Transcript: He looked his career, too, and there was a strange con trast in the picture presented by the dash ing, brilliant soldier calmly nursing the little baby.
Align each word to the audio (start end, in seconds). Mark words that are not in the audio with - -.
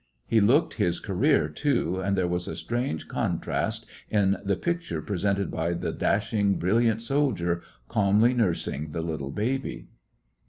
He 0.25 0.39
looked 0.41 0.73
his 0.73 0.99
career, 0.99 1.47
too, 1.47 1.99
and 1.99 2.17
there 2.17 2.27
was 2.27 2.47
a 2.47 2.55
strange 2.55 3.07
con 3.07 3.39
trast 3.39 3.85
in 4.09 4.35
the 4.43 4.55
picture 4.55 4.99
presented 4.99 5.51
by 5.51 5.73
the 5.73 5.91
dash 5.91 6.33
ing, 6.33 6.55
brilliant 6.55 7.03
soldier 7.03 7.61
calmly 7.87 8.33
nursing 8.33 8.93
the 8.93 9.01
little 9.03 9.29
baby. 9.29 9.89